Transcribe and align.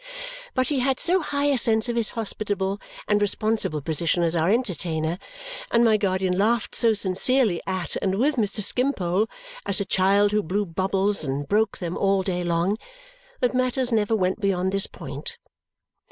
But 0.55 0.69
he 0.69 0.79
had 0.79 0.99
so 0.99 1.19
high 1.21 1.45
a 1.51 1.59
sense 1.59 1.87
of 1.87 1.95
his 1.95 2.09
hospitable 2.17 2.81
and 3.07 3.21
responsible 3.21 3.81
position 3.83 4.23
as 4.23 4.35
our 4.35 4.49
entertainer, 4.49 5.19
and 5.69 5.85
my 5.85 5.95
guardian 5.97 6.35
laughed 6.35 6.73
so 6.73 6.95
sincerely 6.95 7.61
at 7.67 7.95
and 7.97 8.15
with 8.15 8.33
Mr. 8.35 8.61
Skimpole, 8.61 9.27
as 9.63 9.79
a 9.79 9.85
child 9.85 10.31
who 10.31 10.41
blew 10.41 10.65
bubbles 10.65 11.23
and 11.23 11.47
broke 11.47 11.77
them 11.77 11.95
all 11.95 12.23
day 12.23 12.43
long, 12.43 12.79
that 13.41 13.53
matters 13.53 13.91
never 13.91 14.15
went 14.15 14.39
beyond 14.39 14.71
this 14.71 14.87
point. 14.87 15.37